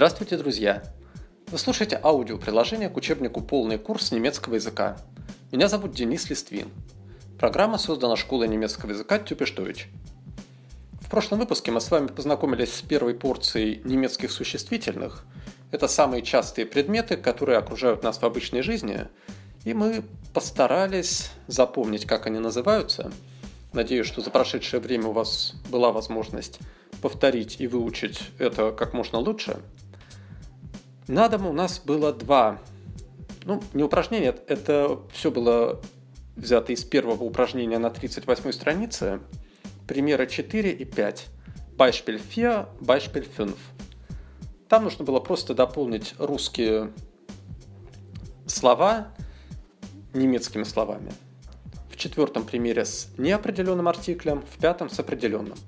[0.00, 0.82] Здравствуйте, друзья!
[1.48, 4.96] Вы слушаете аудиоприложение к учебнику «Полный курс немецкого языка».
[5.52, 6.70] Меня зовут Денис Листвин.
[7.38, 9.88] Программа создана школой немецкого языка Тюпештович.
[11.02, 15.26] В прошлом выпуске мы с вами познакомились с первой порцией немецких существительных.
[15.70, 19.06] Это самые частые предметы, которые окружают нас в обычной жизни,
[19.66, 23.12] и мы постарались запомнить, как они называются.
[23.74, 26.58] Надеюсь, что за прошедшее время у вас была возможность
[27.02, 29.60] повторить и выучить это как можно лучше.
[31.10, 32.60] На дом у нас было два,
[33.44, 35.80] ну, не упражнения, это все было
[36.36, 39.18] взято из первого упражнения на 38 странице,
[39.88, 41.26] примеры 4 и 5.
[41.76, 43.56] Beispiel 4, Beispiel 5.
[44.68, 46.92] Там нужно было просто дополнить русские
[48.46, 49.08] слова
[50.14, 51.10] немецкими словами.
[51.90, 55.58] В четвертом примере с неопределенным артиклем, в пятом с определенным.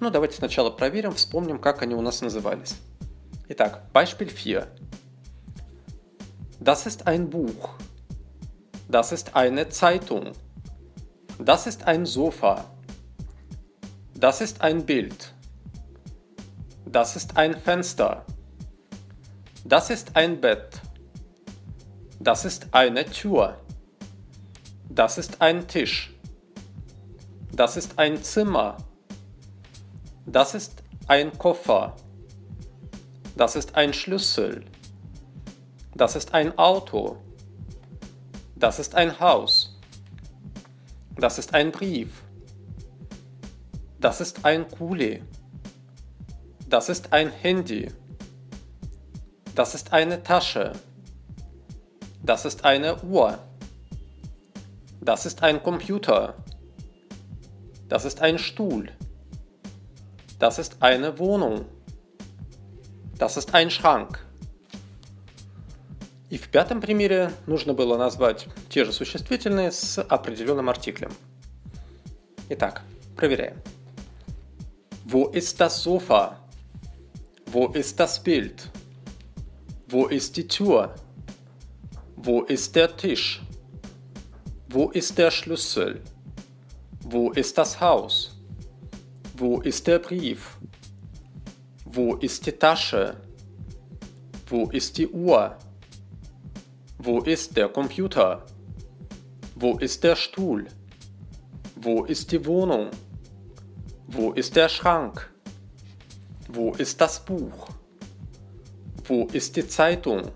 [0.00, 2.74] Ну, давайте сначала проверим, вспомним, как они у нас назывались.
[3.47, 4.67] Итак, Beispiel 4.
[6.59, 7.69] Das ist ein Buch.
[8.89, 10.33] Das ist eine Zeitung.
[11.39, 12.65] Das ist ein Sofa.
[14.15, 15.33] Das ist ein Bild.
[16.85, 18.25] Das ist ein Fenster.
[19.63, 20.81] Das ist ein Bett.
[22.19, 23.57] Das ist eine Tür.
[24.89, 26.13] Das ist ein Tisch.
[27.53, 28.77] Das ist ein Zimmer.
[30.25, 31.95] Das ist ein Koffer.
[33.36, 34.64] Das ist ein Schlüssel.
[35.94, 37.16] Das ist ein Auto.
[38.54, 39.76] Das ist ein Haus.
[41.16, 42.22] Das ist ein Brief.
[44.00, 45.22] Das ist ein Kuli.
[46.68, 47.90] Das ist ein Handy.
[49.54, 50.72] Das ist eine Tasche.
[52.22, 53.38] Das ist eine Uhr.
[55.00, 56.34] Das ist ein Computer.
[57.88, 58.90] Das ist ein Stuhl.
[60.38, 61.64] Das ist eine Wohnung.
[63.24, 64.18] Das ist ein Schrank.
[66.28, 71.10] И в пятом примере нужно было назвать те же существительные с определенным артиклем.
[72.50, 72.82] Итак,
[73.16, 73.62] проверяем.
[75.06, 76.38] Wo ist das Sofa?
[77.46, 78.68] Wo ist das Bild?
[79.88, 80.94] Wo ist die Tür?
[82.16, 83.40] Wo ist der Tisch?
[84.68, 86.02] Wo ist der Schlüssel?
[87.00, 88.36] Wo ist das Haus?
[89.38, 90.58] Wo ist der Brief?
[91.94, 93.16] Wo ist die Tasche?
[94.48, 95.56] Wo ist die Uhr?
[96.98, 98.44] Wo ist der Computer?
[99.54, 100.66] Wo ist der Stuhl?
[101.76, 102.90] Wo ist die Wohnung?
[104.08, 105.32] Wo ist der Schrank?
[106.48, 107.68] Wo ist das Buch?
[109.04, 110.32] Wo ist die Zeitung?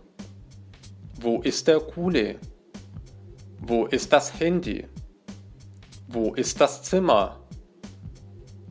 [1.21, 2.39] Wo ist der Kuli?
[3.63, 4.87] Wo ist das Handy?
[6.07, 7.41] Wo ist das Zimmer?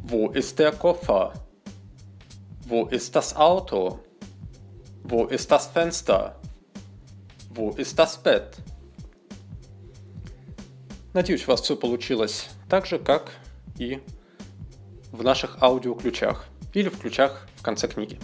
[0.04, 1.34] Wo ist der Koffer?
[2.70, 4.00] Wo ist das Auto?
[5.04, 6.36] Wo ist das Fenster?
[7.50, 8.58] Wo ist das Bett?
[11.14, 13.32] Надеюсь, у вас все получилось так же, как
[13.78, 14.02] и
[15.14, 18.20] в наших аудиоключах или в ключах в конце книги.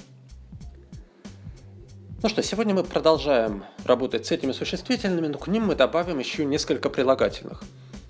[2.22, 6.44] Ну что, сегодня мы продолжаем работать с этими существительными, но к ним мы добавим еще
[6.44, 7.64] несколько прилагательных.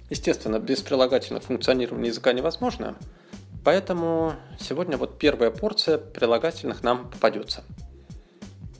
[0.09, 2.97] Естественно, без прилагательных функционирование языка невозможно–
[3.63, 7.63] Поэтому сегодня вот первая порция прилагательных нам попадется.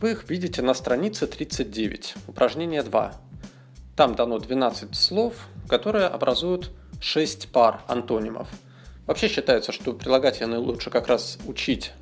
[0.02, 3.14] Вы их видите на странице 39, упражнение 2.
[3.96, 8.50] Там дано 12 слов, которые образуют 6 пар антонимов.
[9.06, 11.94] Вообще считается, что прилагательные лучше как раз учить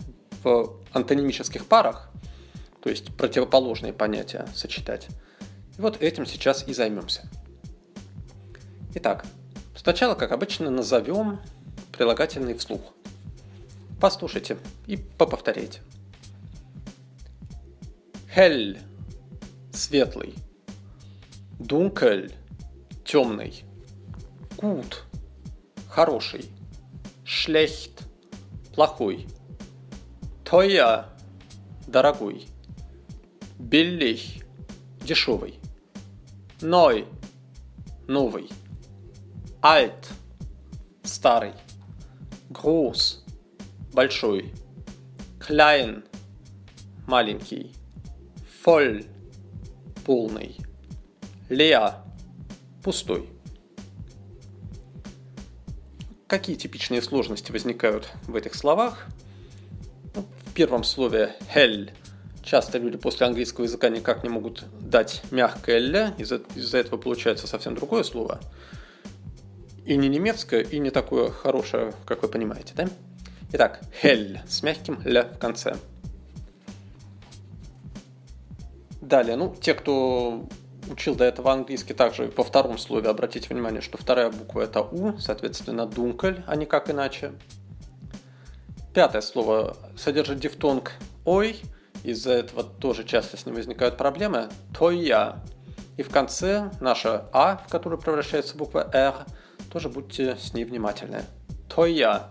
[0.43, 2.09] в антонимических парах,
[2.81, 5.07] то есть противоположные понятия сочетать.
[5.77, 7.29] И вот этим сейчас и займемся.
[8.95, 9.25] Итак,
[9.75, 11.39] сначала, как обычно, назовем
[12.01, 12.81] прилагательный вслух.
[13.99, 14.57] Послушайте
[14.87, 15.81] и поповторяйте.
[18.35, 18.79] Hell–
[19.71, 20.33] светлый.
[21.59, 22.33] Dunkel–
[23.05, 23.63] темный.
[24.57, 25.03] Gut–
[25.87, 26.49] хороший.
[27.23, 28.01] Schlecht–
[28.73, 29.27] плохой.
[30.43, 31.05] Teuer–
[31.87, 32.47] дорогой.
[33.59, 34.43] Billig–
[35.03, 35.59] дешевый.
[36.61, 37.05] Neu–
[38.07, 38.49] новый.
[39.61, 40.07] Alt–
[41.03, 41.53] старый.
[42.51, 43.19] Groß–
[43.93, 44.53] большой.
[45.39, 46.03] Klein–
[47.07, 47.73] маленький.
[48.65, 49.05] Voll–
[50.05, 50.57] полный.
[51.49, 51.93] Leer–
[52.83, 53.29] пустой.
[56.27, 59.07] Какие типичные сложности возникают в этих словах?
[60.13, 61.89] Ну, в первом слове hell
[62.43, 67.47] часто люди после английского языка никак не могут дать мягкое «л», из-за, из этого получается
[67.47, 68.41] совсем другое слово–
[69.85, 72.87] и не немецкое, и не такое хорошее, как вы понимаете, да?
[73.53, 75.75] Итак, hell с мягким «л» в конце.
[79.01, 80.47] Далее, ну, те, кто
[80.89, 85.17] учил до этого английский, также во втором слове обратите внимание, что вторая буква это У,
[85.17, 87.33] соответственно, дункель, а не как иначе.
[88.93, 90.93] Пятое слово содержит дифтонг
[91.25, 91.59] «ой»,
[92.03, 94.49] из-за этого тоже часто с ним возникают проблемы.
[94.77, 95.43] «Тоя».
[95.97, 99.25] И в конце наша «а», в которую превращается буква «р»,
[99.71, 101.23] тоже будьте с ней внимательны.
[101.69, 102.29] «Тоя».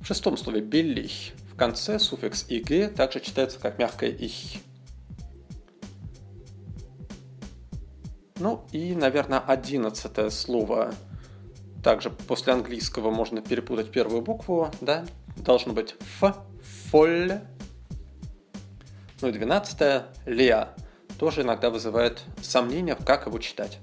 [0.00, 4.60] В шестом слове «белих» в конце суффикс «иг» также читается как мягкое «их».
[8.38, 10.94] Ну и, наверное, одиннадцатое слово.
[11.82, 15.06] Также после английского можно перепутать первую букву, да?
[15.36, 16.34] Должно быть «ф»,
[16.90, 17.40] «фоль».
[19.20, 20.74] Ну и двенадцатое «леа».
[21.18, 23.78] Тоже иногда вызывает сомнения, как его читать.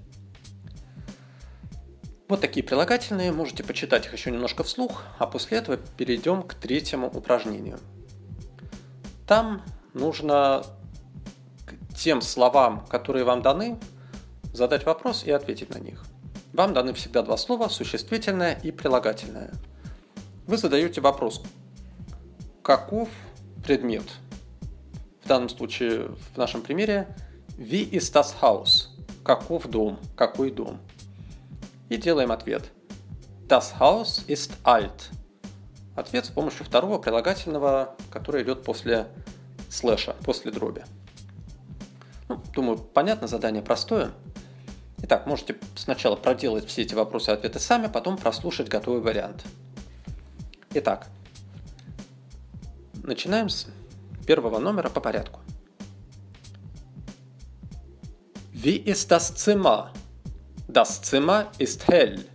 [2.29, 7.07] Вот такие прилагательные, можете почитать их еще немножко вслух, а после этого перейдем к третьему
[7.07, 7.79] упражнению.
[9.27, 9.61] Там
[9.93, 10.63] нужно
[11.65, 13.77] к тем словам, которые вам даны,
[14.53, 16.05] задать вопрос и ответить на них.
[16.53, 19.51] Вам даны всегда два слова– существительное и прилагательное.
[20.45, 21.41] Вы задаете вопрос
[22.61, 23.09] «Каков
[23.65, 24.05] предмет?»
[25.23, 27.07] В данном случае, в нашем примере,
[27.57, 28.89] «Wie ist das Haus?»
[29.23, 29.99] Каков дом?
[30.17, 30.79] Какой дом?
[31.89, 32.71] И делаем ответ.
[33.47, 35.11] Das Haus ist alt.
[35.95, 39.07] Ответ с помощью второго прилагательного, который идет после
[39.69, 40.83] слэша, после дроби.
[42.29, 44.11] Ну, думаю, понятно, задание простое.
[45.03, 49.43] Итак, можете сначала проделать все эти вопросы и ответы сами, потом прослушать готовый вариант.
[50.73, 51.09] Итак,
[53.03, 53.67] начинаем с
[54.25, 55.41] первого номера по порядку.
[58.53, 59.89] Wie ist das Zimmer?
[60.73, 62.25] Das Zimmer ist hell.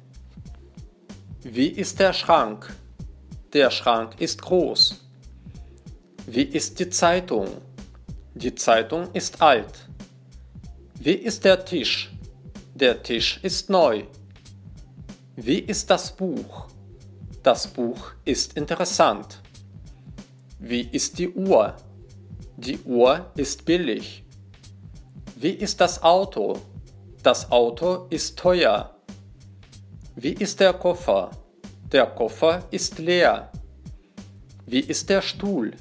[1.42, 2.72] Wie ist der Schrank?
[3.52, 5.04] Der Schrank ist groß.
[6.24, 7.48] Wie ist die Zeitung?
[8.34, 9.88] Die Zeitung ist alt.
[11.00, 12.12] Wie ist der Tisch?
[12.76, 14.04] Der Tisch ist neu.
[15.34, 16.68] Wie ist das Buch?
[17.42, 19.42] Das Buch ist interessant.
[20.60, 21.74] Wie ist die Uhr?
[22.56, 24.22] Die Uhr ist billig.
[25.34, 26.60] Wie ist das Auto?
[27.22, 28.94] Das Auto ist teuer.
[30.14, 31.30] Wie ist der Koffer?
[31.90, 33.50] Der Koffer ist leer.
[34.66, 35.72] Wie ist der Stuhl?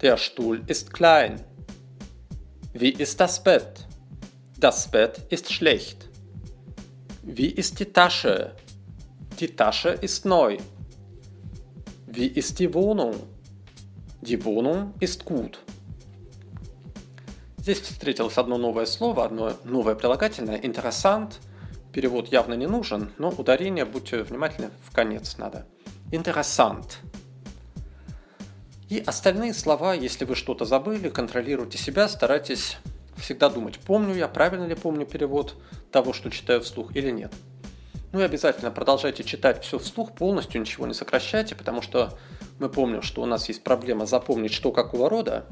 [0.00, 1.42] Der Stuhl ist klein.
[2.72, 3.86] Wie ist das Bett?
[4.60, 6.08] Das Bett ist schlecht.
[7.24, 8.54] Wie ist die Tasche?
[9.40, 10.56] Die Tasche ist neu.
[12.06, 13.14] Wie ist die Wohnung?
[14.20, 15.58] Die Wohnung ist gut.
[17.66, 21.40] Здесь встретилось одно новое слово, одно новое прилагательное, интересант.
[21.92, 25.66] Перевод явно не нужен, но ударение, будьте внимательны, в конец надо.
[26.12, 26.98] Интересант.
[28.88, 32.76] И остальные слова, если вы что-то забыли, контролируйте себя, старайтесь
[33.16, 35.56] всегда думать, помню я, правильно ли помню перевод
[35.90, 37.32] того, что читаю вслух или нет.
[38.12, 42.16] Ну и обязательно продолжайте читать все вслух, полностью ничего не сокращайте, потому что
[42.60, 45.46] мы помним, что у нас есть проблема запомнить, что какого рода,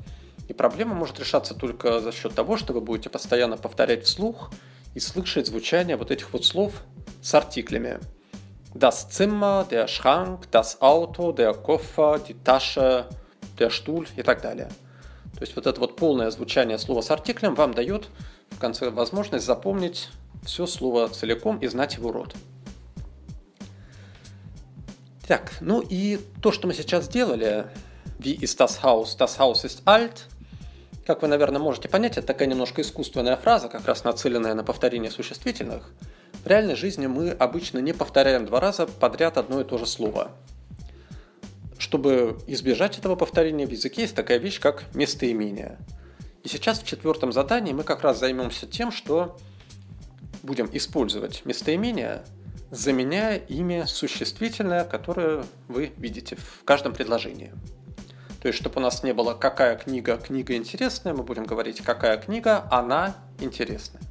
[0.48, 4.50] и проблема может решаться только за счет того, что вы будете постоянно повторять вслух
[4.94, 6.72] и слышать звучание вот этих вот слов
[7.22, 8.00] с артиклями.
[8.74, 13.06] Das Zimmer, der Schrank, das Auto, der Koffer, die Tasche,
[13.56, 14.68] der Stuhl и так далее.
[15.34, 18.08] То есть вот это вот полное звучание слова с артиклем вам дает
[18.50, 20.10] в конце возможность запомнить
[20.44, 22.34] все слово целиком и знать его род.
[25.26, 27.66] Так, ну и то, что мы сейчас сделали,
[28.18, 30.26] wie ist das Haus, das Haus ist alt,
[31.06, 35.10] как вы, наверное, можете понять, это такая немножко искусственная фраза, как раз нацеленная на повторение
[35.10, 35.90] существительных.
[36.42, 40.30] В реальной жизни мы обычно не повторяем два раза подряд одно и то же слово.
[41.78, 45.78] Чтобы избежать этого повторения в языке есть такая вещь, как местоимение.
[46.42, 49.36] И сейчас в четвертом задании мы как раз займемся тем, что
[50.42, 52.24] будем использовать местоимение,
[52.70, 57.52] заменяя ими существительное, которое вы видите в каждом предложении.
[58.44, 62.18] То есть, чтобы у нас не было «какая книга, книга интересная», мы будем говорить «какая
[62.18, 64.02] книга, она интересная».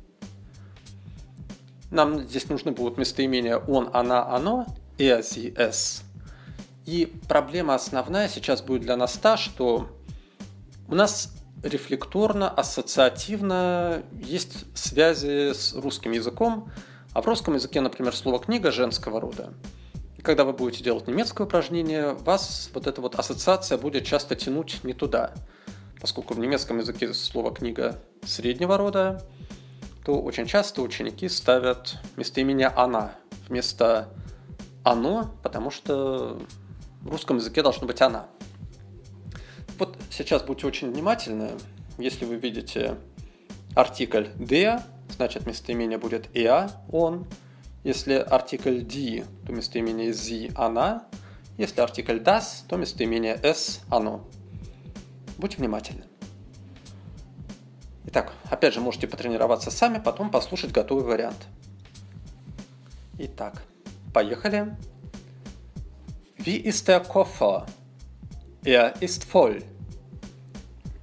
[1.91, 4.65] Нам здесь нужны будут местоимения «он», «она», «оно»,
[4.97, 6.01] «sie», «es».
[6.87, 9.91] И проблема основная сейчас будет для нас та, что
[10.87, 16.71] у нас рефлекторно, ассоциативно есть связи с русским языком,
[17.11, 19.53] а в русском языке, например, слово «книга» женского рода.
[20.23, 24.93] Когда вы будете делать немецкое упражнение, вас вот эта вот ассоциация будет часто тянуть не
[24.93, 25.33] туда.
[25.99, 29.21] Поскольку в немецком языке слово «книга» среднего рода,
[30.05, 33.15] то очень часто ученики ставят местоимение «она»
[33.49, 34.07] вместо
[34.83, 36.41] «оно», потому что
[37.01, 38.27] в русском языке должно быть «она».
[39.77, 41.51] Вот сейчас будьте очень внимательны.
[41.97, 42.95] если вы видите
[43.75, 47.27] артикль der, значит местоимение будет er, он.
[47.83, 51.05] Если артикль die, то местоимение sie, она.
[51.57, 54.25] Если артикль das, то местоимение es, оно.
[55.37, 56.05] Будьте внимательны.
[58.05, 61.47] Итак, опять же, можете потренироваться сами, потом послушать готовый вариант.
[63.17, 63.63] Итак,
[64.13, 64.77] поехали.
[66.37, 67.65] Wie ist der Koffer?
[68.63, 69.63] Er ist voll.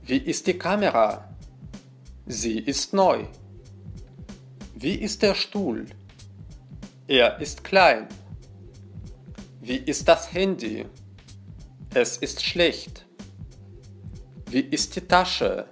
[0.03, 1.29] Wie ist die Kamera?
[2.27, 3.27] Sie ist neu.
[4.75, 5.87] Wie ist der Stuhl?
[7.11, 8.07] Er ist klein.
[9.61, 10.87] Wie ist das Handy?
[11.93, 13.05] Es ist schlecht.
[14.49, 15.67] Wie ist die Tasche?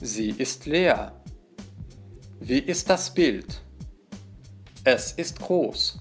[0.00, 1.12] Sie ist leer.
[2.40, 3.60] Wie ist das Bild?
[4.84, 5.98] Es ist groß.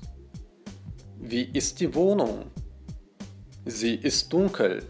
[1.18, 2.50] Wie ist die Wohnung?
[3.66, 4.88] Sie ist dunkel.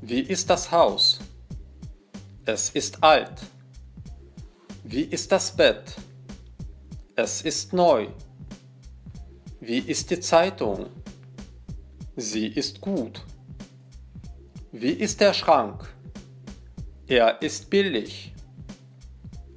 [0.00, 1.20] Wie ist das Haus?
[2.46, 3.42] Es ist alt.
[4.82, 5.94] Wie ist das Bett?
[7.16, 8.08] Es ist neu.
[9.60, 10.86] Wie ist die Zeitung?
[12.16, 13.24] Sie ist gut.
[14.72, 15.94] Wie ist der Schrank?
[17.06, 18.34] Er ist billig.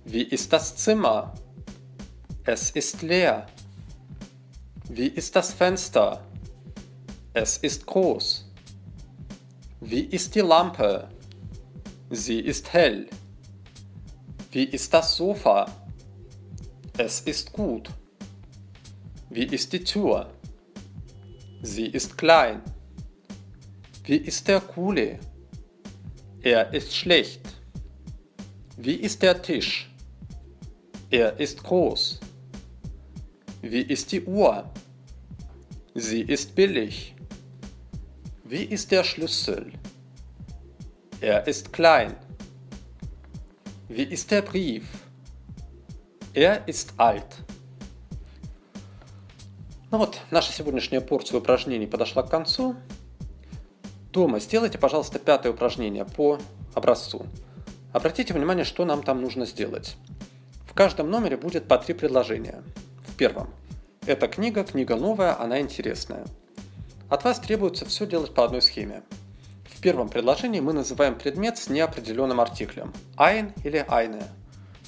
[0.05, 1.33] Wie ist das Zimmer?
[2.43, 3.47] Es ist leer.
[4.87, 6.23] Wie ist das Fenster?
[7.33, 8.45] Es ist groß.
[9.81, 11.09] Wie ist die Lampe?
[12.11, 13.07] Sie ist hell.
[14.51, 15.86] Wie ist das Sofa?
[16.99, 17.91] Es ist gut.
[19.29, 20.31] Wie ist die Tür?
[21.61, 22.59] Sie ist klein.
[24.05, 25.19] Wie ist der Kuli?
[26.41, 27.41] Er ist schlecht.
[28.77, 29.93] Wie ist der Tisch?
[31.11, 32.19] Er ist groß.
[33.61, 34.67] Wie ist die Uhr?
[35.93, 37.13] Sie ist billig.
[38.43, 39.71] Wie ist der Schlüssel?
[41.21, 42.15] Er ist klein.
[43.87, 44.87] Wie ist der Brief?
[46.37, 47.33] Er ist alt.
[49.89, 52.75] Ну вот, наша сегодняшняя порция упражнений подошла к концу.
[54.13, 56.37] Дома сделайте, пожалуйста, пятое упражнение по
[56.75, 57.25] образцу.
[57.91, 59.97] Обратите внимание, что нам там нужно сделать.
[60.67, 62.61] В каждом номере будет по три предложения.
[63.07, 63.49] В первом.
[64.05, 66.27] Эта книга, книга новая, она интересная.
[67.09, 69.01] От вас требуется все делать по одной схеме.
[69.65, 74.23] В первом предложении мы называем предмет с неопределенным артиклем– ein или eine.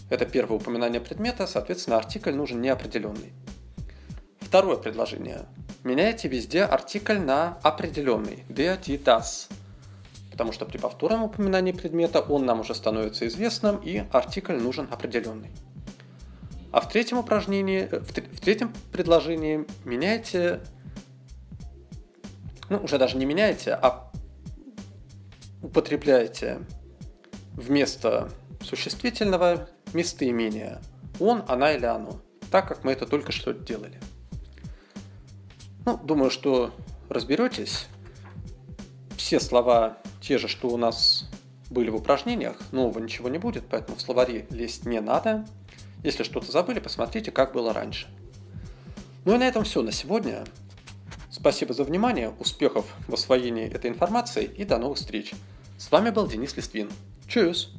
[0.10, 3.34] Это первое упоминание предмета, соответственно, артикль нужен неопределенный.
[4.40, 5.46] Второе предложение.
[5.84, 9.52] Меняйте везде артикль на определенный– der, die, das.
[10.32, 15.52] Потому что при повторном упоминании предмета он нам уже становится известным и артикль нужен определенный.
[16.72, 20.62] А в третьем упражнении, в, в третьем предложении меняйте
[22.70, 24.12] ну, уже даже не меняете, а
[25.62, 26.60] употребляете
[27.54, 28.30] вместо
[28.62, 30.80] существительного местоимение
[31.20, 34.00] он, она или оно, так как мы это только что делали.
[35.86, 36.74] Ну, думаю, что
[37.10, 37.88] разберетесь.
[39.18, 41.30] Все слова те же, что у нас
[41.70, 45.46] были в упражнениях, нового ничего не будет, поэтому в словари лезть не надо.
[46.04, 48.08] Если что-то забыли, посмотрите, как было раньше.
[49.26, 50.46] Ну и на этом все на сегодня.
[51.30, 55.34] Спасибо за внимание, успехов в освоении этой информации и до новых встреч.
[55.78, 56.90] С вами был Денис Листвин.
[57.28, 57.74] Чус!